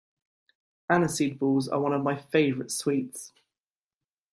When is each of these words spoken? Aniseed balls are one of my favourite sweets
Aniseed 0.89 1.37
balls 1.37 1.67
are 1.67 1.79
one 1.79 1.93
of 1.93 2.01
my 2.01 2.15
favourite 2.19 2.71
sweets 2.71 3.33